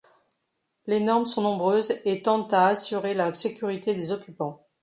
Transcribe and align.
Les 0.87 0.99
normes 0.99 1.27
sont 1.27 1.43
nombreuses 1.43 1.93
et 2.05 2.23
tendent 2.23 2.51
à 2.55 2.65
assurer 2.65 3.13
la 3.13 3.31
sécurité 3.35 3.93
des 3.93 4.11
occupants. 4.11 4.65